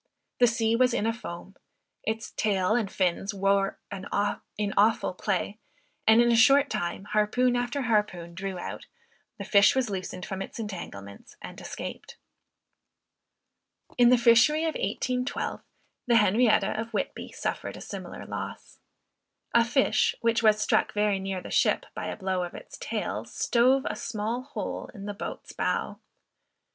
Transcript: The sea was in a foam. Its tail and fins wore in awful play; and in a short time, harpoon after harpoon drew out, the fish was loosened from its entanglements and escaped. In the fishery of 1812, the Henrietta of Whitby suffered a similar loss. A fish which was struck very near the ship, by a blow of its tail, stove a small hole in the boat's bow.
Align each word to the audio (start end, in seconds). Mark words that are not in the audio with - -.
The 0.39 0.47
sea 0.47 0.75
was 0.75 0.95
in 0.95 1.05
a 1.05 1.13
foam. 1.13 1.55
Its 2.01 2.31
tail 2.31 2.73
and 2.73 2.89
fins 2.91 3.35
wore 3.35 3.77
in 3.91 4.07
awful 4.11 5.13
play; 5.13 5.59
and 6.07 6.19
in 6.19 6.31
a 6.31 6.35
short 6.35 6.71
time, 6.71 7.03
harpoon 7.03 7.55
after 7.55 7.83
harpoon 7.83 8.33
drew 8.33 8.57
out, 8.57 8.87
the 9.37 9.43
fish 9.45 9.75
was 9.75 9.91
loosened 9.91 10.25
from 10.25 10.41
its 10.41 10.57
entanglements 10.57 11.35
and 11.39 11.61
escaped. 11.61 12.17
In 13.95 14.09
the 14.09 14.17
fishery 14.17 14.63
of 14.63 14.73
1812, 14.73 15.61
the 16.07 16.15
Henrietta 16.15 16.81
of 16.81 16.95
Whitby 16.95 17.31
suffered 17.33 17.77
a 17.77 17.79
similar 17.79 18.25
loss. 18.25 18.79
A 19.53 19.63
fish 19.63 20.15
which 20.21 20.41
was 20.41 20.59
struck 20.59 20.93
very 20.93 21.19
near 21.19 21.41
the 21.43 21.51
ship, 21.51 21.85
by 21.93 22.07
a 22.07 22.17
blow 22.17 22.41
of 22.41 22.55
its 22.55 22.75
tail, 22.79 23.23
stove 23.25 23.85
a 23.87 23.95
small 23.95 24.41
hole 24.41 24.89
in 24.95 25.05
the 25.05 25.13
boat's 25.13 25.51
bow. 25.53 25.99